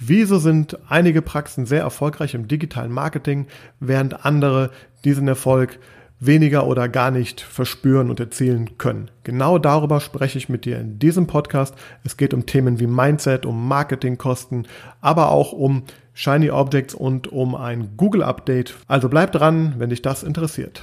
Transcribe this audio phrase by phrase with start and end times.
[0.00, 3.46] Wieso sind einige Praxen sehr erfolgreich im digitalen Marketing,
[3.80, 4.70] während andere
[5.04, 5.80] diesen Erfolg
[6.20, 9.10] weniger oder gar nicht verspüren und erzielen können?
[9.24, 11.74] Genau darüber spreche ich mit dir in diesem Podcast.
[12.04, 14.68] Es geht um Themen wie Mindset, um Marketingkosten,
[15.00, 15.82] aber auch um
[16.14, 18.76] Shiny Objects und um ein Google Update.
[18.86, 20.82] Also bleib dran, wenn dich das interessiert.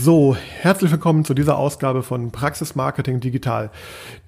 [0.00, 3.70] So, herzlich willkommen zu dieser Ausgabe von Praxis Marketing Digital.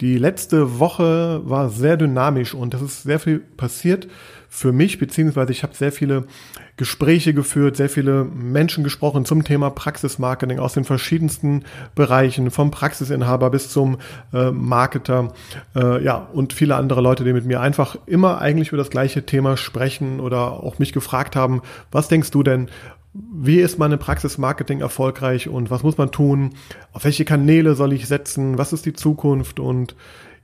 [0.01, 4.09] Die letzte Woche war sehr dynamisch und es ist sehr viel passiert
[4.49, 6.25] für mich, beziehungsweise ich habe sehr viele
[6.77, 13.51] Gespräche geführt, sehr viele Menschen gesprochen zum Thema Praxismarketing aus den verschiedensten Bereichen, vom Praxisinhaber
[13.51, 13.99] bis zum
[14.33, 15.33] äh, Marketer,
[15.77, 19.25] äh, ja, und viele andere Leute, die mit mir einfach immer eigentlich über das gleiche
[19.25, 21.63] Thema sprechen oder auch mich gefragt haben,
[21.93, 22.69] was denkst du denn,
[23.13, 26.51] wie ist meine Praxismarketing erfolgreich und was muss man tun?
[26.93, 28.57] Auf welche Kanäle soll ich setzen?
[28.57, 29.59] Was ist die Zukunft?
[29.59, 29.97] Und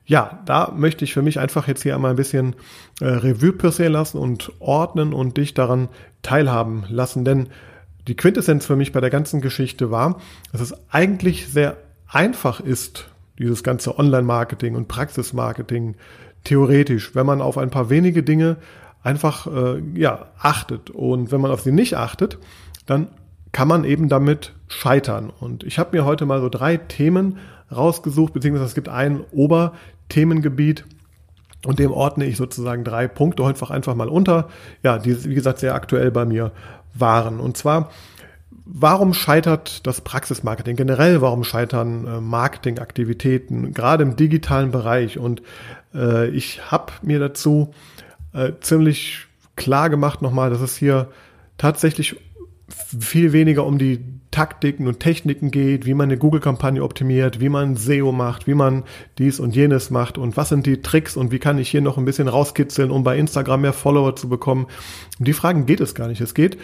[0.04, 2.56] ja, da möchte ich für mich einfach jetzt hier einmal ein bisschen
[3.00, 5.88] äh, Revue passieren lassen und ordnen und dich daran
[6.22, 7.24] teilhaben lassen.
[7.24, 7.48] Denn
[8.08, 10.20] die Quintessenz für mich bei der ganzen Geschichte war,
[10.52, 11.76] dass es eigentlich sehr
[12.08, 15.96] einfach ist, dieses ganze Online-Marketing und Praxis-Marketing
[16.44, 18.56] theoretisch, wenn man auf ein paar wenige Dinge
[19.06, 20.90] einfach äh, ja, achtet.
[20.90, 22.38] Und wenn man auf sie nicht achtet,
[22.84, 23.06] dann
[23.52, 25.30] kann man eben damit scheitern.
[25.30, 27.38] Und ich habe mir heute mal so drei Themen
[27.74, 30.84] rausgesucht, beziehungsweise es gibt ein Oberthemengebiet
[31.64, 34.48] und dem ordne ich sozusagen drei Punkte einfach einfach mal unter,
[34.82, 36.52] ja, die wie gesagt sehr aktuell bei mir
[36.92, 37.40] waren.
[37.40, 37.90] Und zwar,
[38.64, 41.20] warum scheitert das Praxismarketing generell?
[41.22, 45.18] Warum scheitern äh, Marketingaktivitäten gerade im digitalen Bereich?
[45.18, 45.42] Und
[45.94, 47.72] äh, ich habe mir dazu
[48.36, 49.26] äh, ziemlich
[49.56, 51.08] klar gemacht nochmal, dass es hier
[51.56, 52.16] tatsächlich
[52.68, 57.76] viel weniger um die Taktiken und Techniken geht, wie man eine Google-Kampagne optimiert, wie man
[57.76, 58.84] SEO macht, wie man
[59.18, 61.96] dies und jenes macht und was sind die Tricks und wie kann ich hier noch
[61.96, 64.66] ein bisschen rauskitzeln, um bei Instagram mehr Follower zu bekommen.
[65.18, 66.20] Um die Fragen geht es gar nicht.
[66.20, 66.58] Es geht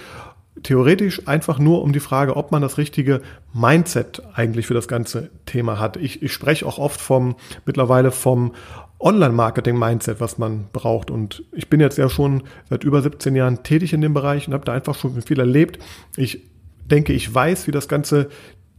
[0.62, 3.22] theoretisch einfach nur um die Frage, ob man das richtige
[3.55, 5.97] Mindset eigentlich für das ganze Thema hat.
[5.97, 8.53] Ich, ich spreche auch oft vom, mittlerweile vom
[9.02, 11.10] Online-Marketing-Mindset, was man braucht.
[11.10, 14.54] Und ich bin jetzt ja schon seit über 17 Jahren tätig in dem Bereich und
[14.54, 15.78] habe da einfach schon viel erlebt.
[16.16, 16.48] Ich
[16.84, 18.28] denke, ich weiß, wie das ganze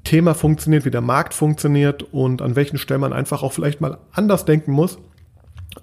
[0.04, 3.98] Thema funktioniert, wie der Markt funktioniert und an welchen Stellen man einfach auch vielleicht mal
[4.12, 4.98] anders denken muss,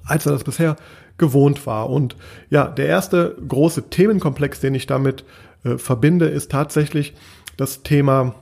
[0.04, 0.76] als er das bisher
[1.18, 1.90] gewohnt war.
[1.90, 2.16] Und
[2.48, 5.24] ja, der erste große Themenkomplex, den ich damit
[5.64, 7.14] äh, verbinde, ist tatsächlich
[7.56, 8.34] das Thema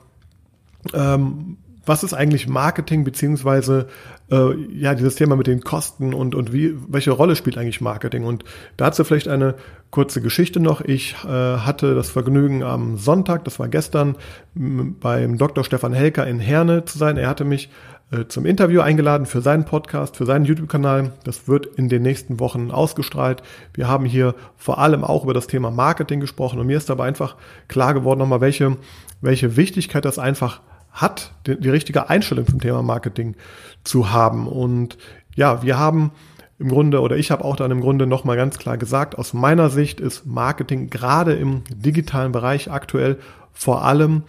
[0.95, 3.89] ähm, was ist eigentlich Marketing beziehungsweise
[4.31, 8.25] äh, ja dieses Thema mit den Kosten und und wie welche Rolle spielt eigentlich Marketing
[8.25, 8.45] und
[8.77, 9.55] dazu vielleicht eine
[9.91, 10.83] kurze Geschichte noch.
[10.83, 14.17] Ich äh, hatte das Vergnügen am Sonntag, das war gestern,
[14.55, 15.65] beim Dr.
[15.65, 17.17] Stefan Helker in Herne zu sein.
[17.17, 17.71] Er hatte mich
[18.11, 21.13] äh, zum Interview eingeladen für seinen Podcast, für seinen YouTube-Kanal.
[21.25, 23.43] Das wird in den nächsten Wochen ausgestrahlt.
[23.73, 27.07] Wir haben hier vor allem auch über das Thema Marketing gesprochen und mir ist dabei
[27.07, 27.37] einfach
[27.69, 28.77] klar geworden nochmal, welche,
[29.21, 30.61] welche Wichtigkeit das einfach
[30.99, 33.35] hat, die, die richtige Einstellung zum Thema Marketing
[33.85, 34.47] zu haben.
[34.47, 34.99] Und
[35.35, 36.13] ja, wir haben
[36.59, 39.71] im Grunde, oder ich habe auch dann im Grunde nochmal ganz klar gesagt, aus meiner
[39.71, 43.19] Sicht ist Marketing gerade im digitalen Bereich aktuell
[43.53, 44.25] vor allem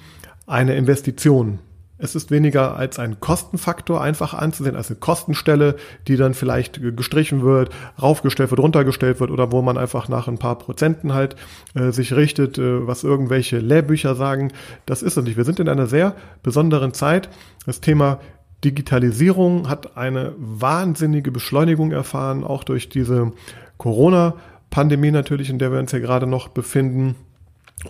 [0.46, 1.60] eine Investition.
[2.02, 5.76] Es ist weniger als ein Kostenfaktor einfach anzusehen, als eine Kostenstelle,
[6.08, 7.72] die dann vielleicht gestrichen wird,
[8.02, 11.36] raufgestellt wird, runtergestellt wird oder wo man einfach nach ein paar Prozenten halt
[11.76, 14.54] äh, sich richtet, äh, was irgendwelche Lehrbücher sagen.
[14.86, 15.36] Das ist es nicht.
[15.36, 17.30] Wir sind in einer sehr besonderen Zeit.
[17.66, 18.20] Das Thema
[18.64, 23.34] Digitalisierung hat eine wahnsinnige Beschleunigung erfahren, auch durch diese
[23.78, 27.16] Corona-Pandemie natürlich, in der wir uns ja gerade noch befinden.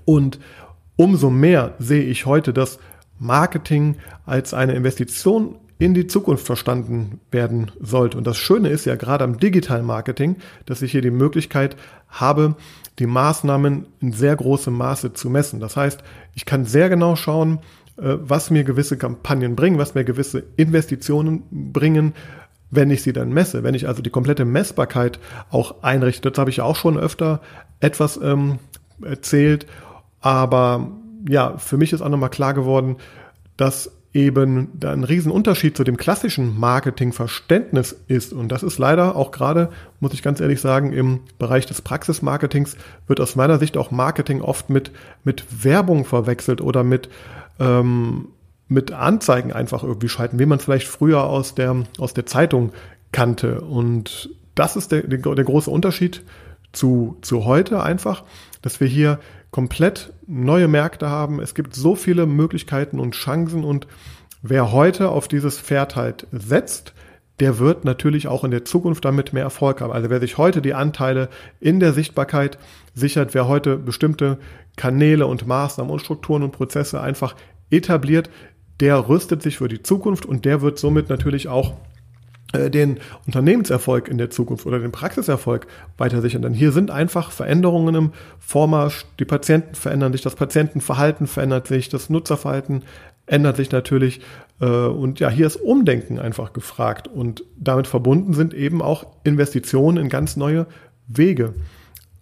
[0.06, 0.40] Und
[0.96, 2.80] umso mehr sehe ich heute, dass
[3.20, 8.18] Marketing als eine Investition in die Zukunft verstanden werden sollte.
[8.18, 10.36] Und das Schöne ist ja gerade am digitalen Marketing,
[10.66, 11.78] dass ich hier die Möglichkeit
[12.10, 12.56] habe,
[13.00, 15.62] die Maßnahmen in sehr großem Maße zu messen.
[15.62, 16.04] Das heißt,
[16.36, 17.60] ich kann sehr genau schauen,
[17.98, 22.14] äh, was mir gewisse Kampagnen bringen, was mir gewisse Investitionen bringen,
[22.72, 23.64] wenn ich sie dann messe.
[23.64, 27.42] Wenn ich also die komplette Messbarkeit auch einrichte, das habe ich ja auch schon öfter
[27.80, 28.60] etwas ähm,
[29.02, 29.66] erzählt,
[30.20, 30.92] aber
[31.28, 32.98] ja, für mich ist auch nochmal klar geworden,
[33.58, 38.34] dass eben da ein Riesenunterschied zu dem klassischen Marketingverständnis ist.
[38.34, 39.70] Und das ist leider auch gerade,
[40.00, 42.76] muss ich ganz ehrlich sagen, im Bereich des Praxismarketings
[43.08, 44.92] wird aus meiner Sicht auch Marketing oft mit,
[45.24, 47.10] mit Werbung verwechselt oder mit
[47.60, 48.30] ähm,
[48.70, 52.72] mit Anzeigen einfach irgendwie schalten, wie man vielleicht früher aus der, aus der Zeitung
[53.12, 53.62] kannte.
[53.62, 56.24] Und das ist der, der, der große Unterschied
[56.72, 58.24] zu, zu heute einfach,
[58.62, 59.20] dass wir hier
[59.52, 61.40] komplett neue Märkte haben.
[61.40, 63.88] Es gibt so viele Möglichkeiten und Chancen und
[64.42, 66.94] wer heute auf dieses Pferd halt setzt,
[67.40, 69.94] der wird natürlich auch in der Zukunft damit mehr Erfolg haben.
[69.94, 71.30] Also wer sich heute die Anteile
[71.60, 72.58] in der Sichtbarkeit
[72.94, 74.38] sichert, wer heute bestimmte
[74.76, 77.36] Kanäle und Maßnahmen und Strukturen und Prozesse einfach
[77.70, 78.30] etabliert,
[78.80, 81.76] der rüstet sich für die Zukunft und der wird somit natürlich auch
[82.54, 85.68] den Unternehmenserfolg in der Zukunft oder den Praxiserfolg
[85.98, 86.42] weiter sichern.
[86.42, 89.06] Denn hier sind einfach Veränderungen im Vormarsch.
[89.20, 92.84] Die Patienten verändern sich, das Patientenverhalten verändert sich, das Nutzerverhalten
[93.28, 94.22] ändert sich natürlich.
[94.60, 97.08] Äh, und ja, hier ist Umdenken einfach gefragt.
[97.08, 100.66] Und damit verbunden sind eben auch Investitionen in ganz neue
[101.08, 101.54] Wege.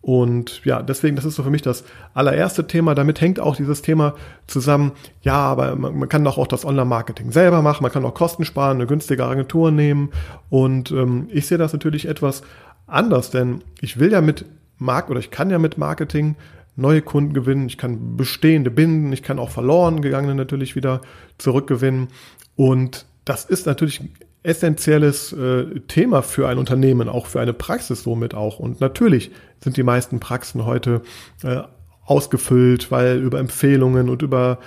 [0.07, 1.83] Und ja, deswegen, das ist so für mich das
[2.13, 2.95] allererste Thema.
[2.95, 4.15] Damit hängt auch dieses Thema
[4.47, 4.93] zusammen.
[5.21, 7.83] Ja, aber man, man kann doch auch das Online-Marketing selber machen.
[7.83, 10.11] Man kann auch Kosten sparen, eine günstige Agentur nehmen.
[10.49, 12.43] Und ähm, ich sehe das natürlich etwas
[12.85, 14.45] anders, denn ich will ja mit
[14.77, 16.37] Markt oder ich kann ja mit Marketing
[16.77, 17.67] neue Kunden gewinnen.
[17.67, 19.11] Ich kann bestehende binden.
[19.11, 21.01] Ich kann auch verloren gegangene natürlich wieder
[21.37, 22.07] zurückgewinnen.
[22.55, 23.99] Und das ist natürlich
[24.43, 28.59] essentielles äh, Thema für ein Unternehmen, auch für eine Praxis somit auch.
[28.59, 29.31] Und natürlich
[29.63, 31.01] sind die meisten Praxen heute
[31.43, 31.61] äh,
[32.05, 34.59] ausgefüllt, weil über Empfehlungen und über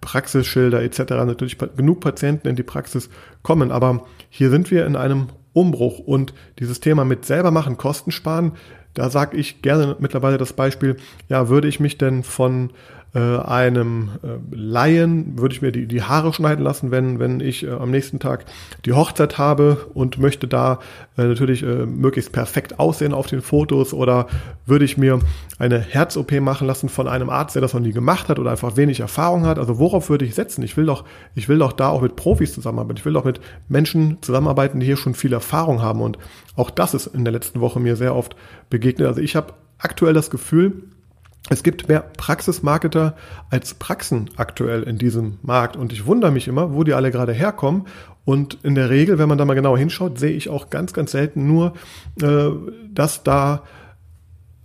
[0.00, 1.00] Praxisschilder etc.
[1.10, 3.10] natürlich genug Patienten in die Praxis
[3.42, 3.70] kommen.
[3.70, 8.52] Aber hier sind wir in einem Umbruch und dieses Thema mit selber machen, Kosten sparen,
[8.94, 10.96] da sage ich gerne mittlerweile das Beispiel,
[11.28, 12.70] ja, würde ich mich denn von
[13.18, 17.66] äh, einem äh, Laien, würde ich mir die, die Haare schneiden lassen, wenn, wenn ich
[17.66, 18.44] äh, am nächsten Tag
[18.84, 20.78] die Hochzeit habe und möchte da
[21.16, 24.28] äh, natürlich äh, möglichst perfekt aussehen auf den Fotos oder
[24.66, 25.18] würde ich mir
[25.58, 28.76] eine Herz-OP machen lassen von einem Arzt, der das noch nie gemacht hat oder einfach
[28.76, 29.58] wenig Erfahrung hat.
[29.58, 30.62] Also worauf würde ich setzen?
[30.62, 31.04] Ich will doch,
[31.34, 32.98] ich will doch da auch mit Profis zusammenarbeiten.
[32.98, 36.02] Ich will doch mit Menschen zusammenarbeiten, die hier schon viel Erfahrung haben.
[36.02, 36.18] Und
[36.54, 38.36] auch das ist in der letzten Woche mir sehr oft
[38.70, 39.08] begegnet.
[39.08, 40.84] Also ich habe aktuell das Gefühl,
[41.50, 43.16] es gibt mehr Praxismarketer
[43.50, 45.76] als Praxen aktuell in diesem Markt.
[45.76, 47.86] Und ich wundere mich immer, wo die alle gerade herkommen.
[48.24, 51.12] Und in der Regel, wenn man da mal genauer hinschaut, sehe ich auch ganz, ganz
[51.12, 51.72] selten nur,
[52.20, 52.50] äh,
[52.92, 53.62] dass da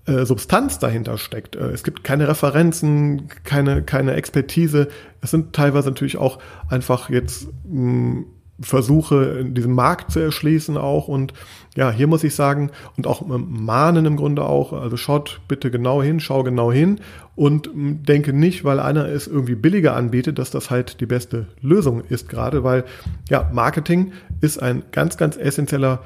[0.05, 1.55] äh, Substanz dahinter steckt.
[1.55, 4.89] Äh, es gibt keine Referenzen, keine, keine Expertise.
[5.21, 8.25] Es sind teilweise natürlich auch einfach jetzt mh,
[8.59, 11.07] Versuche, diesen Markt zu erschließen auch.
[11.07, 11.33] Und
[11.75, 16.03] ja, hier muss ich sagen, und auch mahnen im Grunde auch, also schaut bitte genau
[16.03, 16.99] hin, schau genau hin
[17.35, 22.01] und denke nicht, weil einer es irgendwie billiger anbietet, dass das halt die beste Lösung
[22.01, 22.83] ist gerade, weil
[23.29, 26.03] ja, Marketing ist ein ganz, ganz essentieller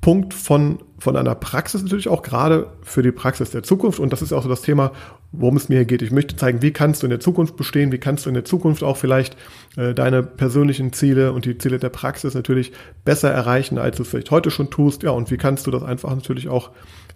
[0.00, 3.98] Punkt von, von einer Praxis natürlich auch gerade für die Praxis der Zukunft.
[3.98, 4.92] Und das ist auch so das Thema,
[5.32, 6.02] worum es mir hier geht.
[6.02, 8.44] Ich möchte zeigen, wie kannst du in der Zukunft bestehen, wie kannst du in der
[8.44, 9.36] Zukunft auch vielleicht
[9.76, 12.72] äh, deine persönlichen Ziele und die Ziele der Praxis natürlich
[13.04, 15.02] besser erreichen, als du es vielleicht heute schon tust.
[15.02, 16.70] Ja, und wie kannst du das einfach natürlich auch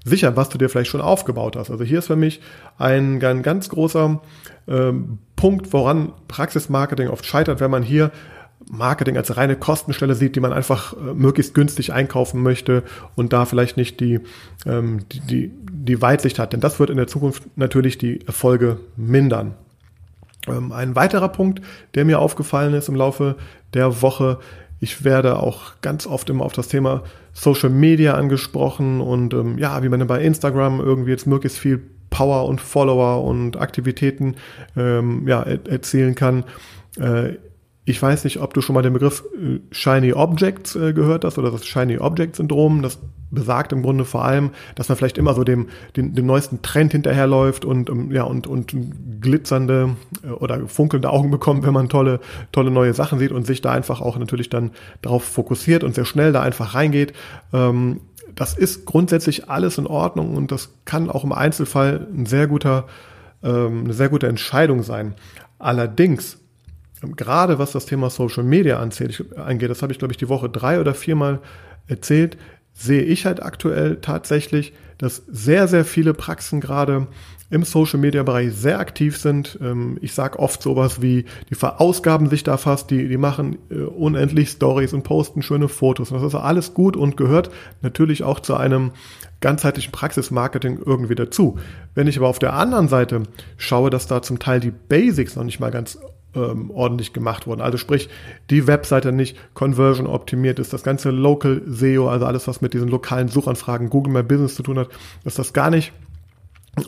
[0.04, 1.70] sichern, was du dir vielleicht schon aufgebaut hast.
[1.70, 2.40] Also hier ist für mich
[2.78, 4.20] ein, ein ganz großer
[4.68, 8.10] ähm, Punkt, woran Praxismarketing oft scheitert, wenn man hier
[8.70, 12.82] Marketing als reine Kostenstelle sieht, die man einfach äh, möglichst günstig einkaufen möchte
[13.16, 14.20] und da vielleicht nicht die,
[14.66, 16.52] ähm, die, die, die Weitsicht hat.
[16.52, 19.54] Denn das wird in der Zukunft natürlich die Erfolge mindern.
[20.46, 21.62] Ähm, ein weiterer Punkt,
[21.94, 23.36] der mir aufgefallen ist im Laufe
[23.74, 24.38] der Woche,
[24.80, 27.02] ich werde auch ganz oft immer auf das Thema
[27.34, 32.46] Social Media angesprochen und ähm, ja, wie man bei Instagram irgendwie jetzt möglichst viel Power
[32.46, 34.36] und Follower und Aktivitäten
[34.76, 36.44] ähm, ja, erzielen kann.
[36.98, 37.34] Äh,
[37.84, 41.38] ich weiß nicht, ob du schon mal den Begriff äh, Shiny Objects äh, gehört hast
[41.38, 42.82] oder das Shiny Object Syndrom.
[42.82, 42.98] Das
[43.30, 46.92] besagt im Grunde vor allem, dass man vielleicht immer so dem, dem, dem neuesten Trend
[46.92, 48.74] hinterherläuft und, um, ja, und, und
[49.20, 52.20] glitzernde äh, oder funkelnde Augen bekommt, wenn man tolle,
[52.52, 54.72] tolle neue Sachen sieht und sich da einfach auch natürlich dann
[55.02, 57.12] darauf fokussiert und sehr schnell da einfach reingeht.
[57.52, 58.00] Ähm,
[58.34, 62.86] das ist grundsätzlich alles in Ordnung und das kann auch im Einzelfall ein sehr guter,
[63.42, 65.14] ähm, eine sehr gute Entscheidung sein.
[65.58, 66.39] Allerdings
[67.16, 70.80] gerade was das Thema Social Media angeht, das habe ich, glaube ich, die Woche drei
[70.80, 71.40] oder viermal
[71.86, 72.36] erzählt,
[72.72, 77.06] sehe ich halt aktuell tatsächlich, dass sehr, sehr viele Praxen gerade
[77.50, 79.58] im Social Media Bereich sehr aktiv sind.
[79.60, 83.80] Ähm, ich sage oft sowas wie, die verausgaben sich da fast, die, die machen äh,
[83.80, 86.10] unendlich Stories und posten schöne Fotos.
[86.10, 87.50] Und das ist alles gut und gehört
[87.82, 88.92] natürlich auch zu einem
[89.40, 91.58] ganzheitlichen Praxismarketing irgendwie dazu.
[91.94, 93.24] Wenn ich aber auf der anderen Seite
[93.56, 95.98] schaue, dass da zum Teil die Basics noch nicht mal ganz
[96.34, 97.60] ähm, ordentlich gemacht worden.
[97.60, 98.08] Also sprich,
[98.50, 102.88] die Webseite nicht conversion optimiert ist, das ganze Local SEO, also alles, was mit diesen
[102.88, 104.88] lokalen Suchanfragen Google My Business zu tun hat,
[105.24, 105.92] dass das gar nicht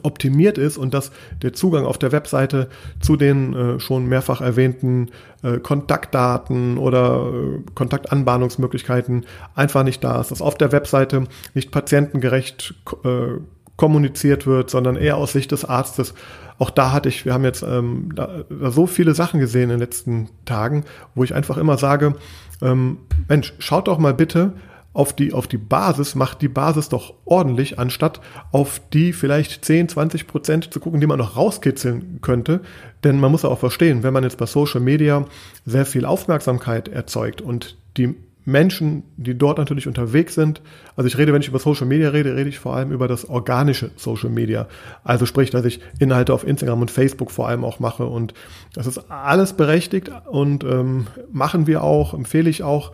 [0.03, 1.11] optimiert ist und dass
[1.43, 2.69] der Zugang auf der Webseite
[3.01, 5.11] zu den äh, schon mehrfach erwähnten
[5.43, 12.75] äh, Kontaktdaten oder äh, Kontaktanbahnungsmöglichkeiten einfach nicht da ist, dass auf der Webseite nicht patientengerecht
[13.05, 13.41] äh,
[13.77, 16.15] kommuniziert wird, sondern eher aus Sicht des Arztes.
[16.59, 19.71] Auch da hatte ich, wir haben jetzt ähm, da, da so viele Sachen gesehen in
[19.71, 22.15] den letzten Tagen, wo ich einfach immer sage,
[22.61, 22.99] ähm,
[23.29, 24.53] Mensch, schaut doch mal bitte,
[24.95, 29.89] auf die, auf die Basis, macht die Basis doch ordentlich, anstatt auf die vielleicht 10,
[29.89, 32.61] 20 Prozent zu gucken, die man noch rauskitzeln könnte.
[33.03, 35.25] Denn man muss ja auch verstehen, wenn man jetzt bei Social Media
[35.65, 38.15] sehr viel Aufmerksamkeit erzeugt und die
[38.45, 40.63] Menschen, die dort natürlich unterwegs sind,
[40.97, 43.29] also ich rede, wenn ich über Social Media rede, rede ich vor allem über das
[43.29, 44.67] organische Social Media.
[45.05, 48.07] Also sprich, dass ich Inhalte auf Instagram und Facebook vor allem auch mache.
[48.07, 48.35] Und
[48.75, 52.93] das ist alles berechtigt und ähm, machen wir auch, empfehle ich auch,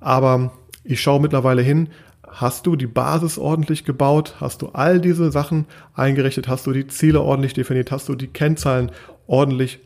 [0.00, 0.52] aber
[0.84, 1.88] ich schaue mittlerweile hin,
[2.26, 6.86] hast du die Basis ordentlich gebaut, hast du all diese Sachen eingerichtet, hast du die
[6.86, 8.92] Ziele ordentlich definiert, hast du die Kennzahlen
[9.26, 9.80] ordentlich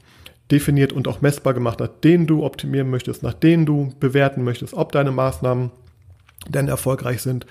[0.54, 4.72] definiert und auch messbar gemacht, nach denen du optimieren möchtest, nach denen du bewerten möchtest,
[4.74, 5.72] ob deine Maßnahmen
[6.48, 7.44] denn erfolgreich sind.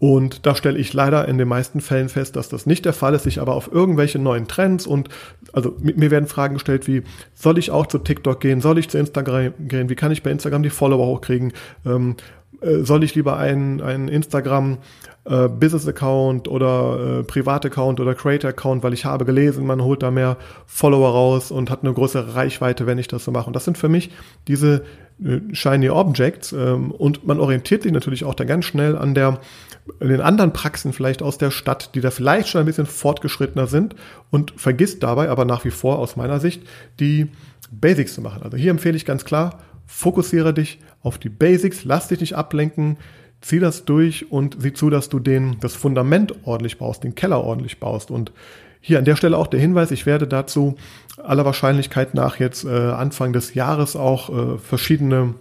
[0.00, 3.14] Und da stelle ich leider in den meisten Fällen fest, dass das nicht der Fall
[3.14, 5.08] ist, sich aber auf irgendwelche neuen Trends und
[5.52, 7.02] also mir werden Fragen gestellt wie,
[7.34, 10.30] soll ich auch zu TikTok gehen, soll ich zu Instagram gehen, wie kann ich bei
[10.30, 11.52] Instagram die Follower hochkriegen,
[11.84, 12.14] ähm,
[12.60, 14.78] äh, soll ich lieber einen, einen Instagram
[15.28, 20.36] äh, Business-Account oder äh, Privat-Account oder Creator-Account, weil ich habe gelesen, man holt da mehr
[20.66, 23.46] Follower raus und hat eine größere Reichweite, wenn ich das so mache.
[23.46, 24.10] Und das sind für mich
[24.46, 24.84] diese
[25.22, 29.40] äh, shiny Objects ähm, und man orientiert sich natürlich auch da ganz schnell an der
[30.00, 33.94] den anderen Praxen vielleicht aus der Stadt, die da vielleicht schon ein bisschen fortgeschrittener sind
[34.30, 36.62] und vergisst dabei aber nach wie vor aus meiner Sicht
[37.00, 37.28] die
[37.70, 38.42] Basics zu machen.
[38.42, 42.98] Also hier empfehle ich ganz klar, fokussiere dich auf die Basics, lass dich nicht ablenken,
[43.40, 47.42] zieh das durch und sieh zu, dass du den, das Fundament ordentlich baust, den Keller
[47.42, 48.10] ordentlich baust.
[48.10, 48.32] Und
[48.80, 50.76] hier an der Stelle auch der Hinweis, ich werde dazu
[51.22, 55.34] aller Wahrscheinlichkeit nach jetzt äh, Anfang des Jahres auch äh, verschiedene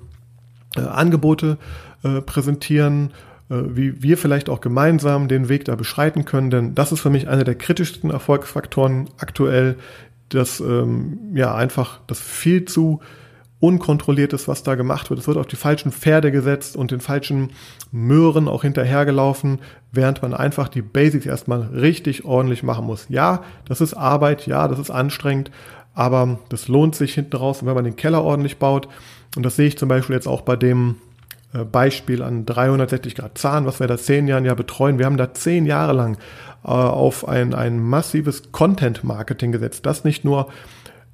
[0.75, 1.57] äh, Angebote
[2.03, 3.11] äh, präsentieren,
[3.49, 7.09] äh, wie wir vielleicht auch gemeinsam den Weg da beschreiten können, denn das ist für
[7.09, 9.77] mich einer der kritischsten Erfolgsfaktoren aktuell,
[10.29, 12.99] dass ähm, ja einfach das viel zu
[13.59, 15.19] unkontrolliert ist, was da gemacht wird.
[15.19, 17.51] Es wird auf die falschen Pferde gesetzt und den falschen
[17.91, 19.59] Möhren auch hinterhergelaufen,
[19.91, 23.07] während man einfach die Basics erstmal richtig ordentlich machen muss.
[23.09, 25.49] Ja, das ist Arbeit, ja, das ist anstrengend,
[25.95, 28.87] aber das lohnt sich hinten raus, wenn man den Keller ordentlich baut.
[29.35, 30.97] Und das sehe ich zum Beispiel jetzt auch bei dem
[31.53, 34.99] äh, Beispiel an 360 Grad Zahn, was wir da zehn Jahren ja betreuen.
[34.99, 36.17] Wir haben da zehn Jahre lang
[36.63, 40.49] äh, auf ein, ein massives Content-Marketing gesetzt, das nicht nur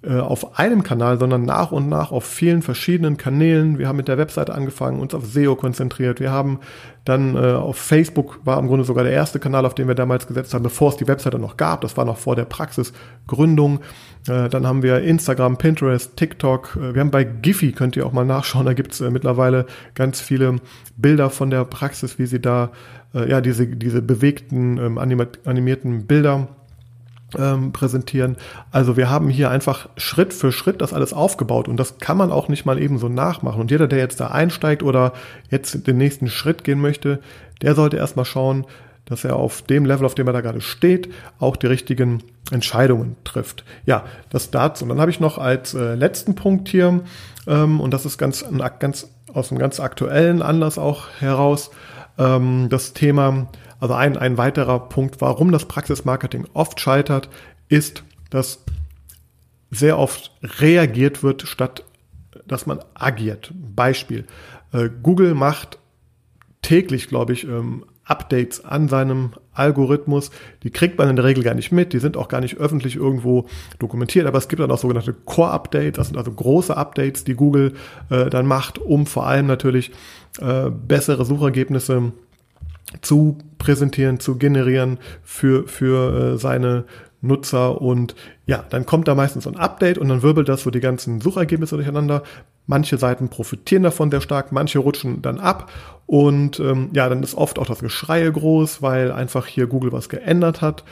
[0.06, 3.78] auf einem Kanal, sondern nach und nach auf vielen verschiedenen Kanälen.
[3.80, 6.20] Wir haben mit der Webseite angefangen, uns auf SEO konzentriert.
[6.20, 6.60] Wir haben
[7.06, 10.26] dann äh, auf Facebook war im Grunde sogar der erste Kanal, auf den wir damals
[10.26, 11.82] gesetzt haben, bevor es die Webseite noch gab.
[11.82, 13.80] Das war noch vor der Praxisgründung.
[14.28, 16.78] Äh, dann haben wir Instagram, Pinterest, TikTok.
[16.78, 20.22] Äh, wir haben bei Giphy, könnt ihr auch mal nachschauen, da gibt's äh, mittlerweile ganz
[20.22, 20.58] viele
[20.96, 22.72] Bilder von der Praxis, wie sie da,
[23.14, 26.48] äh, ja, diese, diese bewegten, ähm, animierten Bilder
[27.38, 28.38] ähm, präsentieren.
[28.72, 32.32] Also wir haben hier einfach Schritt für Schritt das alles aufgebaut und das kann man
[32.32, 33.62] auch nicht mal eben so nachmachen.
[33.62, 35.14] Und jeder, der jetzt da einsteigt oder
[35.50, 37.20] jetzt den nächsten Schritt gehen möchte,
[37.62, 38.66] der sollte erstmal schauen,
[39.06, 41.10] dass er auf dem Level, auf dem er da gerade steht,
[41.40, 43.66] auch die richtigen Entscheidungen trifft.
[43.86, 44.86] Ja, das dazu.
[44.86, 47.02] Und dann habe ich noch als äh, letzten Punkt hier,
[47.48, 48.46] ähm, und das ist ganz,
[48.80, 51.72] ganz aus einem ganz aktuellen Anlass auch heraus,
[52.18, 53.48] ähm, das Thema
[53.84, 57.28] also ein, ein weiterer Punkt, warum das Praxismarketing oft scheitert,
[57.68, 58.64] ist, dass
[59.72, 61.84] sehr oft reagiert wird, statt
[62.48, 63.52] dass man agiert.
[63.76, 64.24] Beispiel.
[64.72, 65.80] Äh, Google macht
[66.62, 70.32] täglich, glaube ich, ähm, Updates an seinem Algorithmus.
[70.64, 71.92] Die kriegt man in der Regel gar nicht mit.
[71.92, 73.48] Die sind auch gar nicht öffentlich irgendwo
[73.80, 74.28] dokumentiert.
[74.28, 75.98] Aber es gibt dann auch sogenannte Core-Updates.
[75.98, 77.74] Das sind also große Updates, die Google
[78.10, 79.92] äh, dann macht, um vor allem natürlich
[80.40, 82.14] äh, bessere Suchergebnisse
[83.02, 86.86] zu präsentieren, zu generieren für, für äh, seine
[87.22, 87.82] Nutzer.
[87.82, 91.22] Und ja, dann kommt da meistens ein Update und dann wirbelt das so die ganzen
[91.22, 92.24] Suchergebnisse durcheinander.
[92.68, 95.72] Manche Seiten profitieren davon sehr stark, manche rutschen dann ab.
[96.06, 100.10] Und ähm, ja, dann ist oft auch das Geschrei groß, weil einfach hier Google was
[100.10, 100.84] geändert hat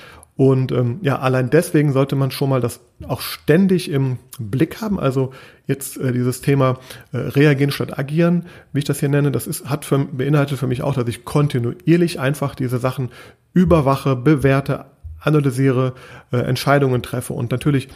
[0.42, 5.00] und ähm, ja, allein deswegen sollte man schon mal das auch ständig im Blick haben.
[5.00, 5.34] Also
[5.68, 6.80] jetzt äh, dieses Thema
[7.12, 10.66] äh, reagieren statt agieren, wie ich das hier nenne, das ist, hat für, beinhaltet für
[10.66, 13.12] mich auch, dass ich kontinuierlich einfach diese Sachen
[13.54, 14.86] überwache, bewerte,
[15.20, 15.94] analysiere,
[16.32, 17.34] äh, Entscheidungen treffe.
[17.34, 17.90] Und natürlich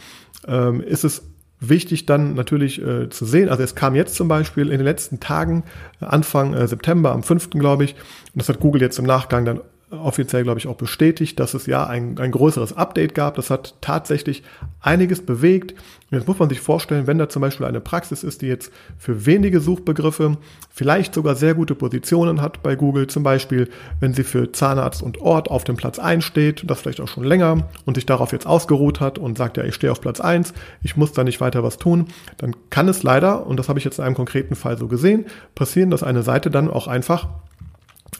[0.46, 1.24] ähm, ist es
[1.58, 3.48] wichtig dann natürlich äh, zu sehen.
[3.48, 5.64] Also es kam jetzt zum Beispiel in den letzten Tagen,
[5.98, 7.50] Anfang äh, September, am 5.
[7.50, 11.38] glaube ich, und das hat Google jetzt im Nachgang dann offiziell, glaube ich, auch bestätigt,
[11.38, 13.36] dass es ja ein, ein größeres Update gab.
[13.36, 14.42] Das hat tatsächlich
[14.80, 15.72] einiges bewegt.
[16.10, 18.72] Und jetzt muss man sich vorstellen, wenn da zum Beispiel eine Praxis ist, die jetzt
[18.98, 20.38] für wenige Suchbegriffe
[20.70, 23.68] vielleicht sogar sehr gute Positionen hat bei Google, zum Beispiel,
[24.00, 27.24] wenn sie für Zahnarzt und Ort auf dem Platz 1 steht, das vielleicht auch schon
[27.24, 30.52] länger und sich darauf jetzt ausgeruht hat und sagt, ja, ich stehe auf Platz 1,
[30.82, 32.06] ich muss da nicht weiter was tun,
[32.38, 35.26] dann kann es leider, und das habe ich jetzt in einem konkreten Fall so gesehen,
[35.54, 37.28] passieren, dass eine Seite dann auch einfach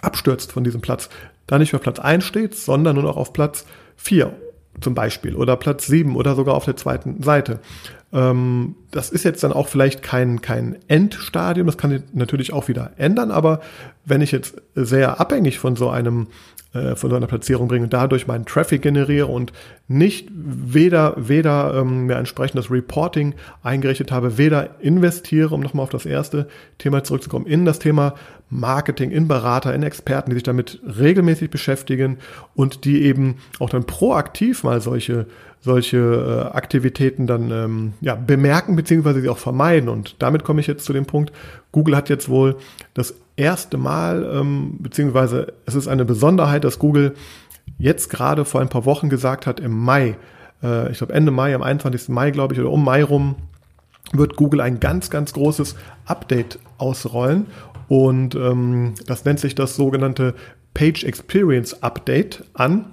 [0.02, 1.08] abstürzt von diesem Platz,
[1.46, 4.32] da nicht auf Platz 1 steht, sondern nur noch auf Platz 4
[4.80, 7.60] zum Beispiel oder Platz 7 oder sogar auf der zweiten Seite.
[8.16, 12.92] Ähm, das ist jetzt dann auch vielleicht kein, kein Endstadium, das kann natürlich auch wieder
[12.96, 13.60] ändern, aber
[14.06, 16.28] wenn ich jetzt sehr abhängig von so einem
[16.72, 19.52] äh, von so einer Platzierung bringe und dadurch meinen Traffic generiere und
[19.86, 26.06] nicht weder, weder ähm, mir entsprechendes Reporting eingerichtet habe, weder investiere, um nochmal auf das
[26.06, 28.14] erste Thema zurückzukommen, in das Thema
[28.48, 32.18] Marketing, in Berater, in Experten, die sich damit regelmäßig beschäftigen
[32.54, 35.26] und die eben auch dann proaktiv mal solche
[35.60, 39.88] solche äh, Aktivitäten dann ähm, ja, bemerken beziehungsweise sie auch vermeiden.
[39.88, 41.32] Und damit komme ich jetzt zu dem Punkt,
[41.72, 42.56] Google hat jetzt wohl
[42.94, 47.14] das erste Mal, ähm, beziehungsweise es ist eine Besonderheit, dass Google
[47.78, 50.16] jetzt gerade vor ein paar Wochen gesagt hat, im Mai,
[50.62, 52.08] äh, ich glaube Ende Mai, am 21.
[52.08, 53.36] Mai, glaube ich, oder um Mai rum,
[54.12, 57.46] wird Google ein ganz, ganz großes Update ausrollen.
[57.88, 60.34] Und ähm, das nennt sich das sogenannte
[60.74, 62.86] Page Experience Update an.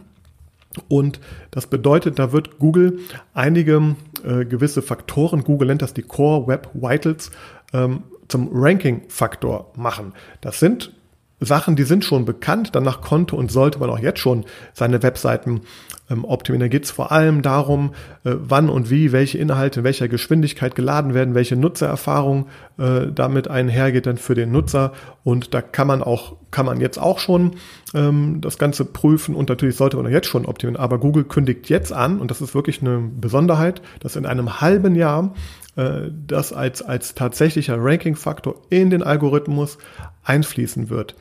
[0.88, 1.20] Und
[1.51, 3.00] das bedeutet, da wird Google
[3.34, 7.32] einige äh, gewisse Faktoren, Google nennt das die Core Web Vitals,
[7.74, 10.13] ähm, zum Ranking-Faktor machen.
[10.42, 10.92] Das sind
[11.39, 12.70] Sachen, die sind schon bekannt.
[12.74, 15.62] Danach konnte und sollte man auch jetzt schon seine Webseiten
[16.10, 16.62] ähm, optimieren.
[16.62, 17.93] Da geht es vor allem darum,
[18.24, 23.48] äh, wann und wie welche Inhalte in welcher Geschwindigkeit geladen werden, welche Nutzererfahrung äh, damit
[23.48, 24.93] einhergeht dann für den Nutzer.
[25.24, 27.55] Und da kann man auch, kann man jetzt auch schon
[27.93, 30.79] ähm, das Ganze prüfen und natürlich sollte man jetzt schon optimieren.
[30.79, 34.95] Aber Google kündigt jetzt an, und das ist wirklich eine Besonderheit, dass in einem halben
[34.95, 35.33] Jahr
[35.75, 39.77] äh, das als, als tatsächlicher Ranking-Faktor in den Algorithmus
[40.24, 41.16] einfließen wird.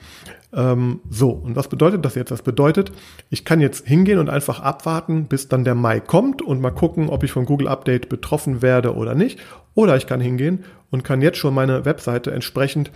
[0.54, 2.30] Ähm, so, und was bedeutet das jetzt?
[2.30, 2.92] Das bedeutet,
[3.30, 7.08] ich kann jetzt hingehen und einfach abwarten, bis dann der Mai kommt und mal gucken,
[7.08, 9.38] ob ich vom Google Update betroffen werde oder nicht.
[9.74, 12.90] Oder ich kann hingehen und kann jetzt schon meine Webseite entsprechend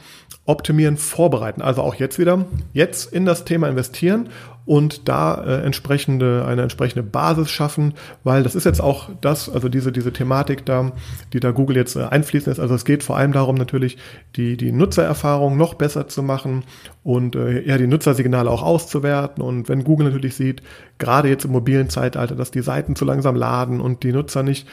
[0.44, 1.62] optimieren, vorbereiten.
[1.62, 4.28] Also auch jetzt wieder, jetzt in das Thema investieren
[4.66, 9.68] und da äh, entsprechende, eine entsprechende Basis schaffen, weil das ist jetzt auch das, also
[9.68, 10.92] diese, diese Thematik da,
[11.32, 12.58] die da Google jetzt äh, einfließen ist.
[12.58, 13.96] Also es geht vor allem darum, natürlich
[14.34, 16.64] die, die Nutzererfahrung noch besser zu machen
[17.04, 19.42] und äh, ja, die Nutzersignale auch auszuwerten.
[19.42, 20.62] Und wenn Google natürlich sieht,
[20.98, 24.66] gerade jetzt im mobilen Zeitalter, dass die Seiten zu langsam laden und die Nutzer nicht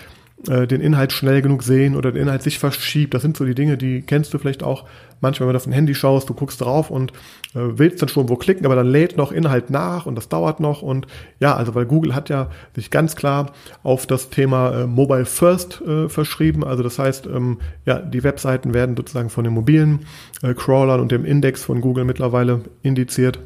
[0.50, 3.13] äh, den Inhalt schnell genug sehen oder der Inhalt sich verschiebt.
[3.13, 4.86] Das sind so die Dinge, die kennst du vielleicht auch
[5.22, 7.12] manchmal, wenn du auf ein Handy schaust, du guckst drauf und
[7.56, 10.60] äh, willst dann schon wo klicken, aber dann lädt noch Inhalt nach und das dauert
[10.60, 10.82] noch.
[10.82, 11.08] Und
[11.39, 15.82] ja, also weil Google hat ja sich ganz klar auf das Thema äh, Mobile First
[15.82, 16.63] äh, verschrieben.
[16.63, 20.02] Also das heißt, ähm, ja, die Webseiten werden sozusagen von den mobilen
[20.41, 23.39] äh, Crawlern und dem Index von Google mittlerweile indiziert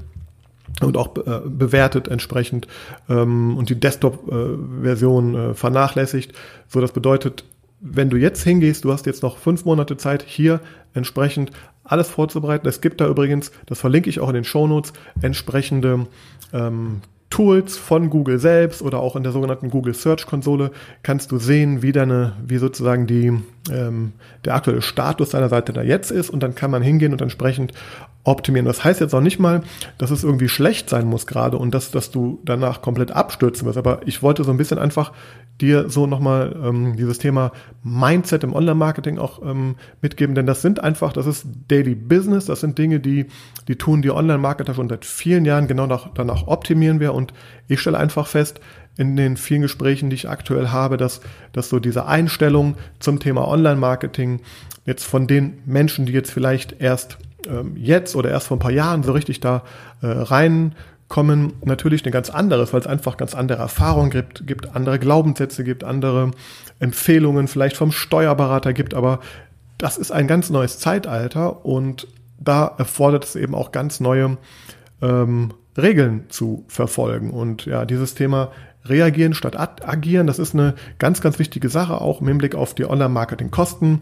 [0.82, 2.68] und auch äh, bewertet entsprechend
[3.10, 6.34] ähm, und die Desktop-Version äh, vernachlässigt.
[6.68, 7.44] So, das bedeutet,
[7.80, 10.60] wenn du jetzt hingehst, du hast jetzt noch fünf Monate Zeit, hier
[10.94, 11.52] entsprechend
[11.84, 12.68] alles vorzubereiten.
[12.68, 16.08] Es gibt da übrigens, das verlinke ich auch in den Shownotes, entsprechende
[16.54, 20.72] ähm, Tools von Google selbst oder auch in der sogenannten Google Search Konsole
[21.04, 23.34] kannst du sehen, wie deine, wie sozusagen die,
[23.72, 24.14] ähm,
[24.46, 27.74] der aktuelle Status deiner Seite da jetzt ist und dann kann man hingehen und entsprechend
[28.28, 28.66] optimieren.
[28.66, 29.64] Das heißt jetzt auch nicht mal,
[29.98, 33.78] dass es irgendwie schlecht sein muss gerade und dass, dass du danach komplett abstürzen wirst.
[33.78, 35.14] Aber ich wollte so ein bisschen einfach
[35.62, 37.52] dir so nochmal ähm, dieses Thema
[37.84, 42.60] Mindset im Online-Marketing auch ähm, mitgeben, denn das sind einfach, das ist Daily Business, das
[42.60, 43.28] sind Dinge, die,
[43.68, 47.34] die tun die Online-Marketer schon seit vielen Jahren, genau nach, danach optimieren wir und
[47.68, 48.60] ich stelle einfach fest,
[48.98, 51.22] in den vielen Gesprächen, die ich aktuell habe, dass,
[51.54, 54.42] dass so diese Einstellung zum Thema Online-Marketing
[54.86, 58.72] jetzt von den Menschen, die jetzt vielleicht erst ähm, jetzt oder erst vor ein paar
[58.72, 59.64] Jahren so richtig da
[60.02, 65.00] äh, reinkommen, natürlich eine ganz andere, weil es einfach ganz andere Erfahrungen gibt, gibt andere
[65.00, 66.32] Glaubenssätze gibt, andere
[66.80, 69.20] Empfehlungen vielleicht vom Steuerberater gibt, aber
[69.78, 72.08] das ist ein ganz neues Zeitalter und
[72.40, 74.38] da erfordert es eben auch ganz neue
[75.02, 77.32] ähm, Regeln zu verfolgen.
[77.32, 78.52] Und ja, dieses Thema
[78.86, 79.56] reagieren statt
[79.86, 84.02] agieren, das ist eine ganz, ganz wichtige Sache, auch im Hinblick auf die Online-Marketing-Kosten.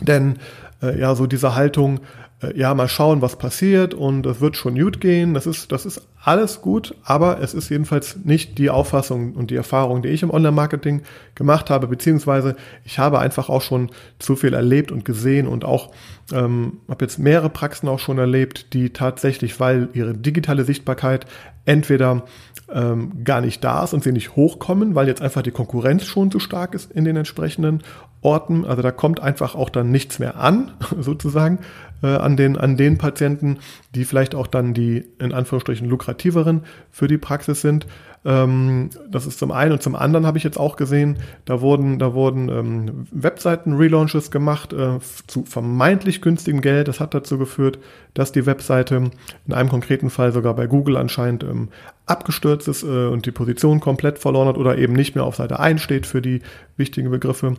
[0.00, 0.36] Denn
[0.82, 2.00] äh, ja so diese Haltung,
[2.42, 5.34] äh, ja, mal schauen, was passiert und es wird schon gut gehen.
[5.34, 9.56] Das ist, das ist alles gut, aber es ist jedenfalls nicht die Auffassung und die
[9.56, 11.02] Erfahrung, die ich im Online-Marketing
[11.34, 15.92] gemacht habe, beziehungsweise ich habe einfach auch schon zu viel erlebt und gesehen und auch
[16.32, 21.26] ähm, habe jetzt mehrere Praxen auch schon erlebt, die tatsächlich, weil ihre digitale Sichtbarkeit
[21.66, 22.24] entweder
[22.72, 26.30] ähm, gar nicht da ist und sie nicht hochkommen, weil jetzt einfach die Konkurrenz schon
[26.30, 27.82] zu stark ist in den entsprechenden
[28.22, 28.64] Orten.
[28.64, 31.58] Also da kommt einfach auch dann nichts mehr an, sozusagen,
[32.02, 33.58] äh, an, den, an den Patienten,
[33.94, 37.86] die vielleicht auch dann die in Anführungsstrichen lukrativeren für die Praxis sind.
[38.24, 41.98] Ähm, das ist zum einen und zum anderen habe ich jetzt auch gesehen, da wurden,
[41.98, 46.88] da wurden ähm, Webseiten-Relaunches gemacht äh, zu vermeintlich günstigem Geld.
[46.88, 47.78] Das hat dazu geführt,
[48.14, 49.10] dass die Webseite
[49.46, 51.68] in einem konkreten Fall sogar bei Google anscheinend ähm,
[52.06, 55.60] abgestürzt ist äh, und die Position komplett verloren hat oder eben nicht mehr auf Seite
[55.60, 56.40] 1 steht für die
[56.76, 57.54] wichtigen Begriffe.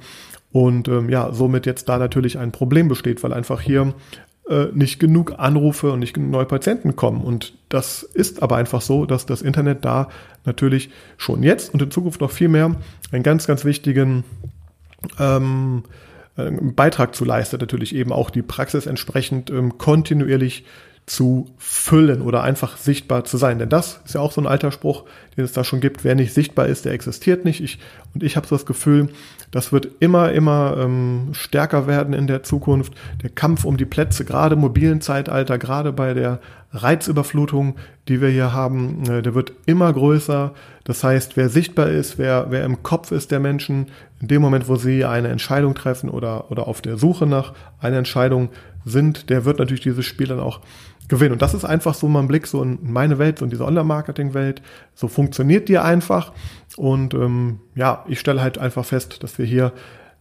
[0.52, 3.94] Und ähm, ja, somit jetzt da natürlich ein Problem besteht, weil einfach hier
[4.50, 7.22] äh, nicht genug Anrufe und nicht genug neue Patienten kommen.
[7.22, 10.10] Und das ist aber einfach so, dass das Internet da
[10.46, 12.76] natürlich schon jetzt und in Zukunft noch viel mehr
[13.12, 14.24] einen ganz, ganz wichtigen
[15.20, 15.84] ähm,
[16.38, 20.66] äh, Beitrag zu leistet, natürlich eben auch die Praxis entsprechend ähm, kontinuierlich
[21.06, 23.60] zu füllen oder einfach sichtbar zu sein.
[23.60, 25.04] Denn das ist ja auch so ein alter Spruch,
[25.38, 26.04] den es da schon gibt.
[26.04, 27.62] Wer nicht sichtbar ist, der existiert nicht.
[27.62, 27.80] Ich,
[28.14, 29.10] und ich habe so das Gefühl,
[29.56, 32.92] das wird immer, immer ähm, stärker werden in der Zukunft.
[33.24, 36.42] Der Kampf um die Plätze, gerade im mobilen Zeitalter, gerade bei der
[36.74, 37.78] Reizüberflutung,
[38.10, 40.54] die wir hier haben, äh, der wird immer größer.
[40.84, 43.86] Das heißt, wer sichtbar ist, wer, wer im Kopf ist der Menschen,
[44.20, 48.00] in dem Moment, wo sie eine Entscheidung treffen oder, oder auf der Suche nach einer
[48.00, 48.50] Entscheidung
[48.84, 50.60] sind, der wird natürlich dieses Spiel dann auch
[51.10, 51.34] gewinnen.
[51.34, 54.62] Und das ist einfach so mein Blick so in meine Welt, so in diese Online-Marketing-Welt.
[54.94, 56.34] So funktioniert die einfach.
[56.78, 59.72] Und ähm, ja, ich stelle halt einfach fest, dass wir hier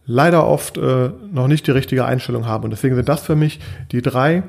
[0.05, 2.65] leider oft äh, noch nicht die richtige Einstellung haben.
[2.65, 3.59] Und deswegen sind das für mich
[3.91, 4.43] die drei,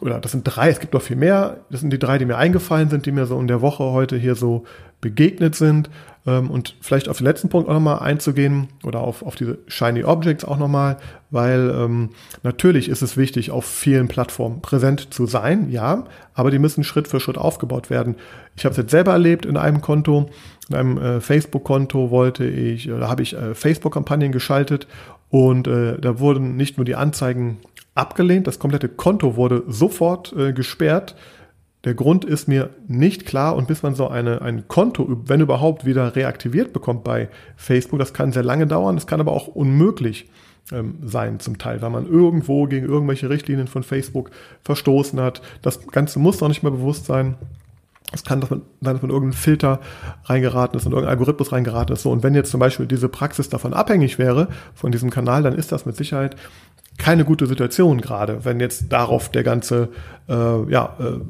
[0.00, 1.58] oder das sind drei, es gibt noch viel mehr.
[1.70, 4.16] Das sind die drei, die mir eingefallen sind, die mir so in der Woche heute
[4.16, 4.64] hier so
[5.00, 5.90] begegnet sind.
[6.26, 10.04] Ähm, und vielleicht auf den letzten Punkt auch nochmal einzugehen oder auf, auf diese Shiny
[10.04, 10.96] Objects auch nochmal,
[11.30, 12.10] weil ähm,
[12.42, 17.08] natürlich ist es wichtig, auf vielen Plattformen präsent zu sein, ja, aber die müssen Schritt
[17.08, 18.16] für Schritt aufgebaut werden.
[18.56, 20.28] Ich habe es jetzt selber erlebt in einem Konto,
[20.68, 24.88] in einem äh, Facebook-Konto wollte ich, oder habe ich äh, Facebook-Kampagnen geschaltet
[25.30, 27.58] und äh, da wurden nicht nur die Anzeigen
[27.94, 31.16] abgelehnt, das komplette Konto wurde sofort äh, gesperrt
[31.86, 35.86] der Grund ist mir nicht klar und bis man so eine, ein Konto, wenn überhaupt,
[35.86, 40.28] wieder reaktiviert bekommt bei Facebook, das kann sehr lange dauern, das kann aber auch unmöglich
[40.72, 44.32] ähm, sein zum Teil, weil man irgendwo gegen irgendwelche Richtlinien von Facebook
[44.64, 45.42] verstoßen hat.
[45.62, 47.36] Das Ganze muss noch nicht mehr bewusst sein.
[48.12, 49.80] Es kann sein, dass man irgendeinen Filter
[50.24, 52.02] reingeraten ist und irgendein Algorithmus reingeraten ist.
[52.02, 55.54] So, und wenn jetzt zum Beispiel diese Praxis davon abhängig wäre, von diesem Kanal, dann
[55.54, 56.36] ist das mit Sicherheit
[56.98, 59.90] keine gute Situation gerade, wenn jetzt darauf der ganze
[60.28, 61.20] äh, ja, äh,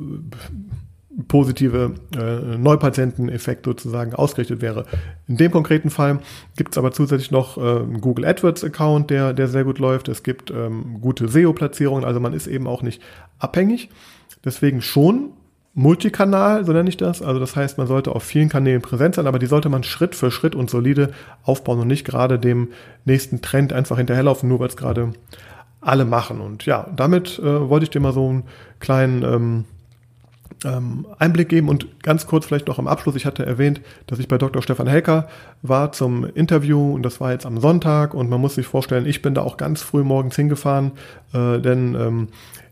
[1.29, 4.85] positive äh, Neupatienteneffekt sozusagen ausgerichtet wäre.
[5.27, 6.21] In dem konkreten Fall
[6.57, 10.09] gibt es aber zusätzlich noch äh, einen Google AdWords Account, der, der sehr gut läuft.
[10.09, 13.03] Es gibt ähm, gute SEO-Platzierungen, also man ist eben auch nicht
[13.39, 13.89] abhängig.
[14.45, 15.31] Deswegen schon
[15.79, 17.21] Multikanal, so nenne ich das.
[17.21, 20.15] Also das heißt, man sollte auf vielen Kanälen präsent sein, aber die sollte man Schritt
[20.15, 21.11] für Schritt und solide
[21.43, 22.71] aufbauen und nicht gerade dem
[23.05, 25.13] nächsten Trend einfach hinterherlaufen, nur weil es gerade
[25.83, 26.41] alle machen.
[26.41, 28.45] Und ja, damit äh, wollte ich dir mal so einen
[28.81, 29.65] kleinen ähm,
[30.65, 33.15] ähm, Einblick geben und ganz kurz vielleicht noch am Abschluss.
[33.15, 34.63] Ich hatte erwähnt, dass ich bei Dr.
[34.63, 35.29] Stefan Helker
[35.61, 39.21] war zum Interview und das war jetzt am Sonntag und man muss sich vorstellen, ich
[39.21, 40.93] bin da auch ganz früh morgens hingefahren,
[41.35, 42.29] äh, denn ähm,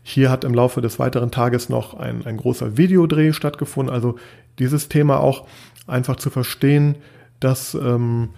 [0.07, 3.91] hier hat im Laufe des weiteren Tages noch ein, ein großer Videodreh stattgefunden.
[3.91, 4.17] Also
[4.59, 5.47] dieses Thema auch
[5.87, 6.97] einfach zu verstehen,
[7.39, 8.29] dass ähm,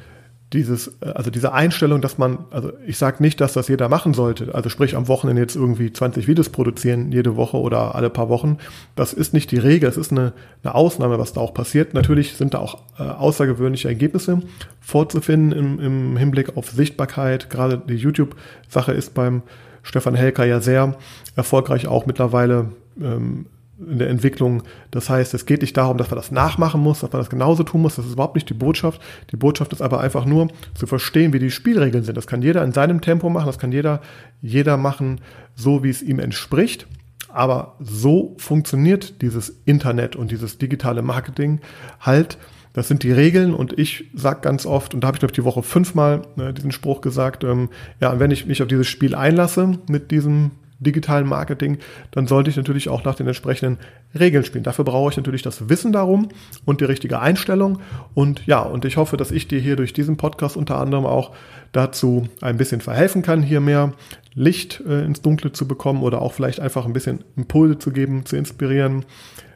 [0.53, 4.13] dieses, äh, also diese Einstellung, dass man, also ich sage nicht, dass das jeder machen
[4.13, 8.30] sollte, also sprich am Wochenende jetzt irgendwie 20 Videos produzieren jede Woche oder alle paar
[8.30, 8.60] Wochen,
[8.95, 10.32] das ist nicht die Regel, es ist eine,
[10.63, 11.93] eine Ausnahme, was da auch passiert.
[11.93, 14.41] Natürlich sind da auch äh, außergewöhnliche Ergebnisse
[14.80, 17.49] vorzufinden im, im Hinblick auf Sichtbarkeit.
[17.49, 19.41] Gerade die YouTube-Sache ist beim
[19.88, 20.97] Stefan Helker ja sehr
[21.38, 22.71] erfolgreich auch mittlerweile
[23.02, 23.45] ähm,
[23.80, 24.63] in der Entwicklung.
[24.91, 27.63] Das heißt, es geht nicht darum, dass man das nachmachen muss, dass man das genauso
[27.63, 27.95] tun muss.
[27.95, 29.02] Das ist überhaupt nicht die Botschaft.
[29.32, 32.17] Die Botschaft ist aber einfach nur zu verstehen, wie die Spielregeln sind.
[32.17, 34.02] Das kann jeder in seinem Tempo machen, das kann jeder,
[34.41, 35.21] jeder machen,
[35.56, 36.86] so wie es ihm entspricht.
[37.30, 41.62] Aber so funktioniert dieses Internet und dieses digitale Marketing
[42.02, 42.38] halt.
[42.77, 45.35] Das sind die Regeln und ich sage ganz oft, und da habe ich glaube ich
[45.35, 49.15] die Woche fünfmal äh, diesen Spruch gesagt, ähm, ja, wenn ich mich auf dieses Spiel
[49.15, 51.79] einlasse mit diesem digitalen Marketing,
[52.11, 53.79] dann sollte ich natürlich auch nach den entsprechenden
[54.13, 54.63] Regeln spielen.
[54.63, 56.29] Dafür brauche ich natürlich das Wissen darum
[56.65, 57.79] und die richtige Einstellung.
[58.13, 61.31] Und ja, und ich hoffe, dass ich dir hier durch diesen Podcast unter anderem auch
[61.71, 63.93] dazu ein bisschen verhelfen kann, hier mehr
[64.35, 68.27] Licht äh, ins Dunkle zu bekommen oder auch vielleicht einfach ein bisschen Impulse zu geben,
[68.27, 69.03] zu inspirieren.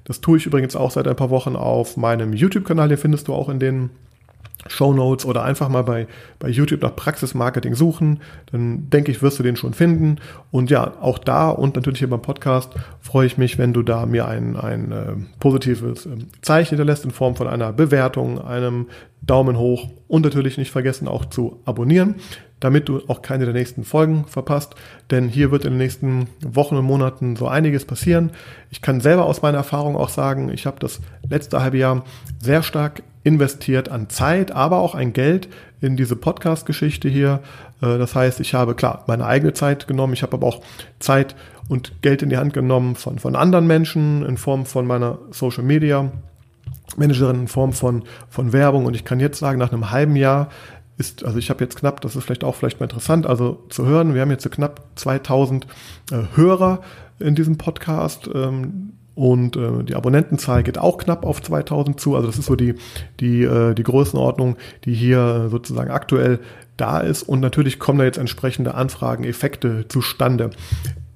[0.03, 2.89] Das tue ich übrigens auch seit ein paar Wochen auf meinem YouTube-Kanal.
[2.89, 3.89] Den findest du auch in den
[4.67, 6.07] Show Notes oder einfach mal bei,
[6.39, 8.21] bei YouTube nach Praxismarketing suchen.
[8.51, 10.17] Dann denke ich, wirst du den schon finden.
[10.51, 14.05] Und ja, auch da und natürlich hier beim Podcast freue ich mich, wenn du da
[14.05, 16.09] mir ein, ein äh, positives äh,
[16.41, 18.87] Zeichen hinterlässt in Form von einer Bewertung, einem
[19.21, 22.15] Daumen hoch und natürlich nicht vergessen auch zu abonnieren,
[22.59, 24.75] damit du auch keine der nächsten Folgen verpasst.
[25.09, 28.31] Denn hier wird in den nächsten Wochen und Monaten so einiges passieren.
[28.69, 32.03] Ich kann selber aus meiner Erfahrung auch sagen, ich habe das letzte halbe Jahr
[32.39, 35.47] sehr stark investiert an Zeit, aber auch ein Geld
[35.79, 37.41] in diese Podcast-Geschichte hier.
[37.81, 40.61] Äh, das heißt, ich habe klar meine eigene Zeit genommen, ich habe aber auch
[40.99, 41.35] Zeit
[41.67, 45.63] und Geld in die Hand genommen von, von anderen Menschen in Form von meiner Social
[45.63, 46.11] Media
[46.97, 48.85] Managerin in Form von, von Werbung.
[48.85, 50.49] Und ich kann jetzt sagen, nach einem halben Jahr
[50.97, 53.85] ist, also ich habe jetzt knapp, das ist vielleicht auch vielleicht mal interessant, also zu
[53.85, 55.65] hören, wir haben jetzt so knapp 2000
[56.11, 56.81] äh, Hörer
[57.19, 58.29] in diesem Podcast.
[58.33, 62.15] Ähm, und äh, die Abonnentenzahl geht auch knapp auf 2000 zu.
[62.15, 62.75] Also das ist so die,
[63.19, 66.39] die, äh, die Größenordnung, die hier sozusagen aktuell
[66.77, 67.23] da ist.
[67.23, 70.51] Und natürlich kommen da jetzt entsprechende Anfragen, Effekte zustande,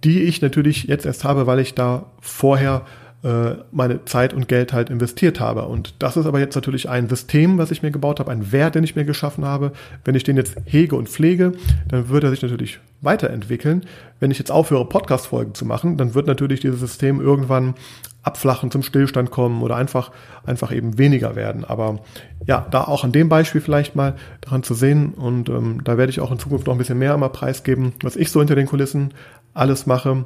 [0.03, 2.85] die ich natürlich jetzt erst habe, weil ich da vorher
[3.25, 5.63] äh, meine Zeit und Geld halt investiert habe.
[5.63, 8.75] Und das ist aber jetzt natürlich ein System, was ich mir gebaut habe, ein Wert,
[8.75, 9.71] den ich mir geschaffen habe.
[10.03, 11.53] Wenn ich den jetzt hege und pflege,
[11.87, 13.81] dann wird er sich natürlich weiterentwickeln.
[14.19, 17.73] Wenn ich jetzt aufhöre, Podcast-Folgen zu machen, dann wird natürlich dieses System irgendwann
[18.21, 20.11] abflachen, zum Stillstand kommen oder einfach,
[20.45, 21.65] einfach eben weniger werden.
[21.65, 22.01] Aber
[22.45, 26.11] ja, da auch an dem Beispiel vielleicht mal daran zu sehen und ähm, da werde
[26.11, 28.67] ich auch in Zukunft noch ein bisschen mehr einmal preisgeben, was ich so hinter den
[28.67, 29.15] Kulissen
[29.55, 30.25] alles mache.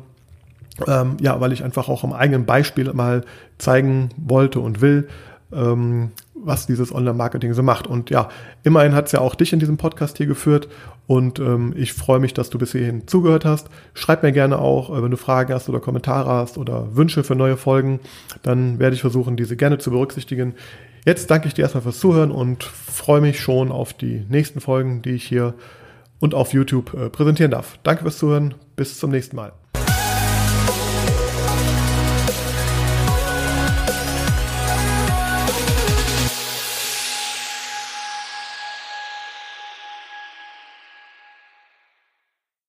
[0.88, 3.23] Ähm, ja, weil ich einfach auch am eigenen Beispiel mal
[3.58, 5.10] zeigen wollte und will,
[5.51, 7.88] ähm, was dieses Online-Marketing so macht.
[7.88, 8.29] Und ja,
[8.63, 10.69] immerhin hat es ja auch dich in diesem Podcast hier geführt.
[11.08, 13.67] Und ähm, ich freue mich, dass du bis hierhin zugehört hast.
[13.93, 17.36] Schreib mir gerne auch, äh, wenn du Fragen hast oder Kommentare hast oder Wünsche für
[17.36, 17.99] neue Folgen.
[18.43, 20.55] Dann werde ich versuchen, diese gerne zu berücksichtigen.
[21.05, 25.01] Jetzt danke ich dir erstmal fürs Zuhören und freue mich schon auf die nächsten Folgen,
[25.01, 25.55] die ich hier
[26.19, 27.79] und auf YouTube äh, präsentieren darf.
[27.84, 28.53] Danke fürs Zuhören.
[28.75, 29.58] Bis zum nächsten Mal.